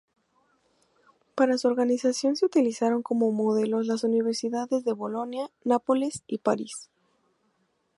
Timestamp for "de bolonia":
4.83-5.51